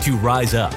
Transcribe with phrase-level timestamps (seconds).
[0.00, 0.74] to rise up,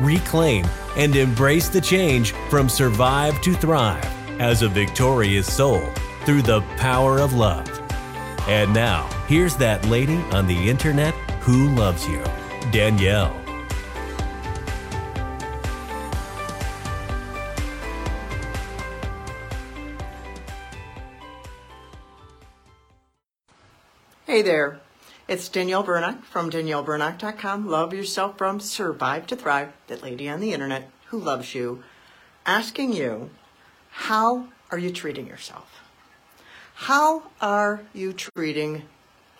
[0.00, 4.04] reclaim, and embrace the change from survive to thrive
[4.40, 5.82] as a victorious soul
[6.24, 7.68] through the power of love.
[8.48, 12.22] And now, here's that lady on the internet who loves you,
[12.70, 13.38] Danielle.
[24.26, 24.81] Hey there,
[25.32, 27.66] it's Danielle Bernock from DanielleBernock.com.
[27.66, 31.82] Love yourself from Survive to Thrive, that lady on the internet who loves you,
[32.44, 33.30] asking you,
[33.92, 35.80] how are you treating yourself?
[36.74, 38.82] How are you treating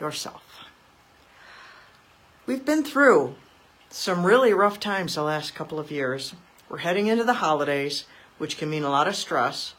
[0.00, 0.42] yourself?
[2.46, 3.34] We've been through
[3.90, 6.34] some really rough times the last couple of years.
[6.70, 8.06] We're heading into the holidays,
[8.38, 9.74] which can mean a lot of stress.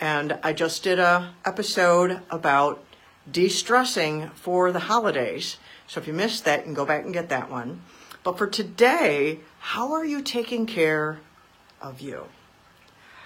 [0.00, 2.82] And I just did a episode about
[3.30, 5.58] de-stressing for the holidays.
[5.86, 7.82] So if you missed that, you can go back and get that one.
[8.24, 11.20] But for today, how are you taking care
[11.80, 12.26] of you?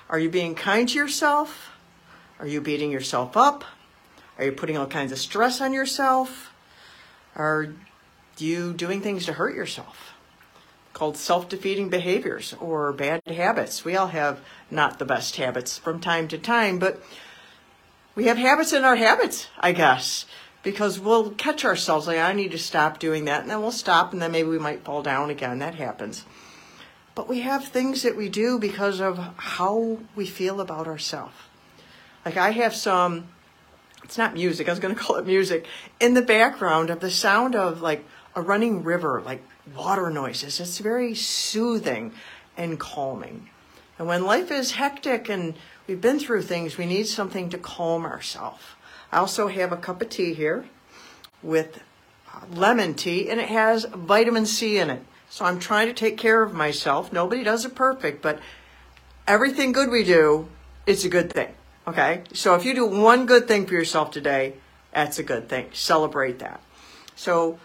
[0.08, 1.72] Are you being kind to yourself?
[2.38, 3.64] Are you beating yourself up?
[4.38, 6.52] Are you putting all kinds of stress on yourself?
[7.36, 7.74] Are
[8.38, 10.12] you doing things to hurt yourself?
[10.92, 13.84] Called self defeating behaviors or bad habits.
[13.84, 17.02] We all have not the best habits from time to time, but
[18.14, 20.26] we have habits in our habits, I guess,
[20.62, 23.42] because we'll catch ourselves like, I need to stop doing that.
[23.42, 25.58] And then we'll stop and then maybe we might fall down again.
[25.58, 26.24] That happens.
[27.14, 31.34] But we have things that we do because of how we feel about ourselves.
[32.24, 33.28] Like I have some,
[34.04, 35.66] it's not music, I was going to call it music,
[36.00, 38.04] in the background of the sound of like
[38.34, 39.42] a running river, like
[39.74, 40.58] water noises.
[40.60, 42.12] It's very soothing
[42.56, 43.48] and calming.
[43.98, 45.54] And when life is hectic and
[45.86, 48.62] we've been through things, we need something to calm ourselves.
[49.10, 50.66] I also have a cup of tea here
[51.42, 51.80] with
[52.32, 55.02] uh, lemon tea, and it has vitamin C in it.
[55.28, 57.12] So I'm trying to take care of myself.
[57.12, 58.38] Nobody does it perfect, but
[59.26, 60.48] everything good we do,
[60.86, 61.54] it's a good thing.
[61.86, 62.22] Okay?
[62.32, 64.54] So if you do one good thing for yourself today,
[64.92, 65.70] that's a good thing.
[65.72, 66.60] Celebrate that.
[67.16, 67.58] So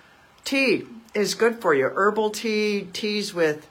[0.44, 1.90] tea is good for you.
[1.90, 3.68] Herbal tea, teas with,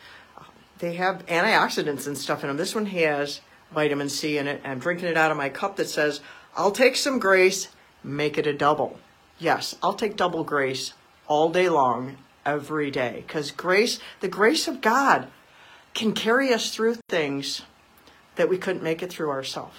[0.78, 2.57] they have antioxidants and stuff in them.
[2.57, 3.41] This one has
[3.72, 4.60] vitamin C in it.
[4.65, 6.21] I'm drinking it out of my cup that says,
[6.56, 7.69] I'll take some grace,
[8.03, 8.99] make it a double.
[9.38, 10.94] Yes, I'll take double grace
[11.27, 13.25] all day long, every day.
[13.27, 15.28] Because grace, the grace of God,
[15.94, 17.62] can carry us through things
[18.37, 19.77] that we couldn't make it through ourselves.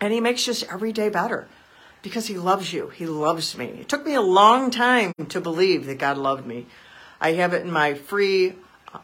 [0.00, 1.46] And He makes us every day better
[2.02, 2.88] because He loves you.
[2.88, 3.66] He loves me.
[3.66, 6.66] It took me a long time to believe that God loved me.
[7.20, 8.54] I have it in my free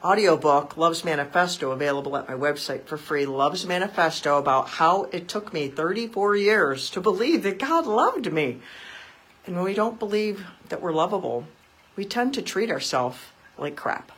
[0.04, 3.26] audiobook, Love's Manifesto, available at my website for free.
[3.26, 8.58] Love's Manifesto about how it took me 34 years to believe that God loved me.
[9.46, 11.44] And when we don't believe that we're lovable,
[11.96, 13.18] we tend to treat ourselves
[13.56, 14.12] like crap.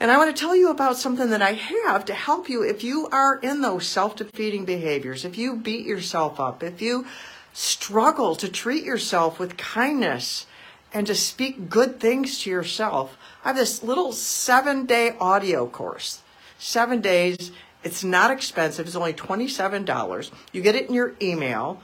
[0.00, 2.82] And I want to tell you about something that I have to help you if
[2.82, 7.06] you are in those self defeating behaviors, if you beat yourself up, if you
[7.52, 10.46] struggle to treat yourself with kindness
[10.92, 13.16] and to speak good things to yourself.
[13.44, 16.22] I have this little seven day audio course.
[16.58, 17.52] Seven days.
[17.82, 18.86] It's not expensive.
[18.86, 20.30] It's only $27.
[20.52, 21.80] You get it in your email.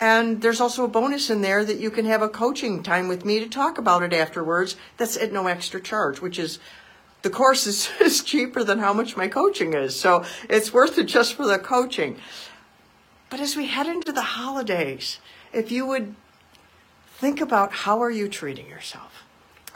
[0.00, 3.24] And there's also a bonus in there that you can have a coaching time with
[3.24, 4.76] me to talk about it afterwards.
[4.96, 6.58] That's at no extra charge, which is
[7.22, 9.98] the course is, is cheaper than how much my coaching is.
[9.98, 12.16] So it's worth it just for the coaching.
[13.28, 15.20] But as we head into the holidays,
[15.52, 16.14] if you would
[17.16, 19.24] think about how are you treating yourself?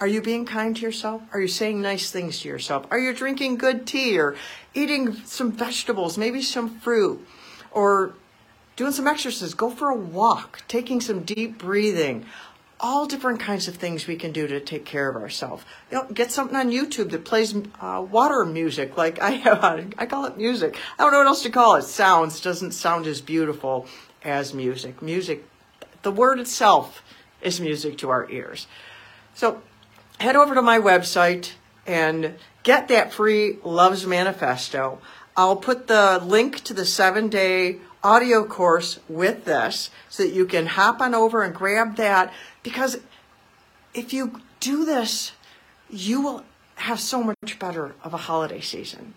[0.00, 1.22] Are you being kind to yourself?
[1.32, 2.86] Are you saying nice things to yourself?
[2.90, 4.36] Are you drinking good tea or
[4.72, 7.26] eating some vegetables, maybe some fruit,
[7.72, 8.14] or
[8.76, 9.54] doing some exercise?
[9.54, 12.26] Go for a walk, taking some deep breathing.
[12.80, 15.64] All different kinds of things we can do to take care of ourselves.
[15.90, 19.94] You know, get something on YouTube that plays uh, water music, like I have.
[19.98, 20.76] I call it music.
[20.96, 21.82] I don't know what else to call it.
[21.82, 23.88] Sounds doesn't sound as beautiful
[24.22, 25.02] as music.
[25.02, 25.44] Music,
[26.02, 27.02] the word itself
[27.42, 28.68] is music to our ears.
[29.34, 29.60] So
[30.20, 31.52] head over to my website
[31.86, 35.00] and get that free Loves Manifesto.
[35.36, 40.46] I'll put the link to the seven day audio course with this so that you
[40.46, 42.32] can hop on over and grab that
[42.62, 42.98] because
[43.94, 45.32] if you do this
[45.90, 46.44] you will
[46.76, 49.14] have so much better of a holiday season.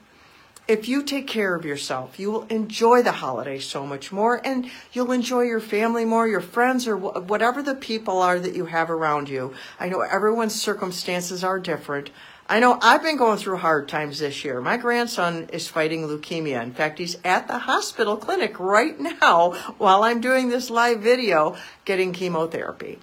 [0.67, 4.69] If you take care of yourself, you will enjoy the holidays so much more and
[4.93, 8.89] you'll enjoy your family more, your friends, or whatever the people are that you have
[8.89, 9.53] around you.
[9.79, 12.11] I know everyone's circumstances are different.
[12.47, 14.61] I know I've been going through hard times this year.
[14.61, 16.61] My grandson is fighting leukemia.
[16.61, 21.55] In fact, he's at the hospital clinic right now while I'm doing this live video
[21.85, 22.99] getting chemotherapy.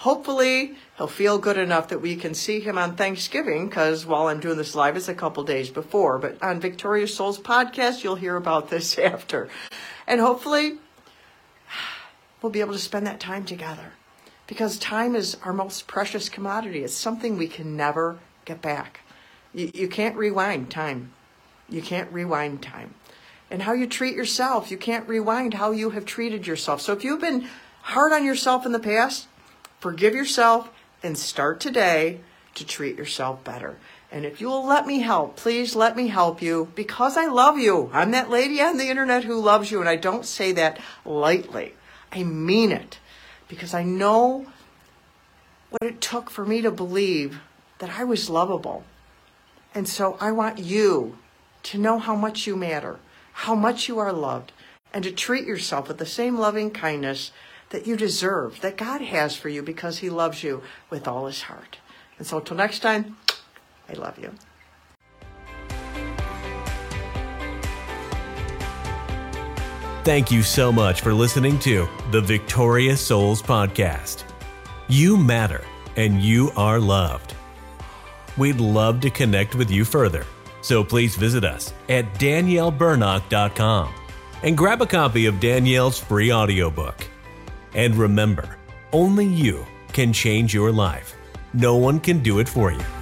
[0.00, 4.40] Hopefully, he'll feel good enough that we can see him on Thanksgiving because while I'm
[4.40, 6.18] doing this live, it's a couple days before.
[6.18, 9.50] But on Victorious Souls podcast, you'll hear about this after.
[10.06, 10.78] And hopefully,
[12.40, 13.92] we'll be able to spend that time together
[14.46, 16.82] because time is our most precious commodity.
[16.82, 19.00] It's something we can never get back.
[19.52, 21.12] You, you can't rewind time.
[21.68, 22.94] You can't rewind time.
[23.50, 26.80] And how you treat yourself, you can't rewind how you have treated yourself.
[26.80, 27.48] So if you've been
[27.82, 29.26] hard on yourself in the past,
[29.80, 30.70] forgive yourself
[31.02, 32.20] and start today
[32.54, 33.76] to treat yourself better.
[34.12, 37.90] And if you'll let me help, please let me help you because I love you.
[37.92, 41.74] I'm that lady on the internet who loves you, and I don't say that lightly.
[42.12, 42.98] I mean it
[43.48, 44.46] because I know
[45.70, 47.40] what it took for me to believe
[47.78, 48.84] that I was lovable.
[49.74, 51.18] And so I want you
[51.64, 52.98] to know how much you matter,
[53.32, 54.50] how much you are loved,
[54.92, 57.30] and to treat yourself with the same loving kindness
[57.70, 61.42] that you deserve, that God has for you because He loves you with all His
[61.42, 61.78] heart.
[62.18, 63.16] And so until next time,
[63.88, 64.32] I love you.
[70.02, 74.24] Thank you so much for listening to the Victorious Souls Podcast.
[74.88, 75.62] You matter
[75.96, 77.34] and you are loved.
[78.38, 80.24] We'd love to connect with you further.
[80.62, 83.94] So please visit us at daniellebernock.com
[84.42, 87.09] and grab a copy of Danielle's free audiobook.
[87.74, 88.56] And remember,
[88.92, 91.16] only you can change your life.
[91.52, 92.99] No one can do it for you.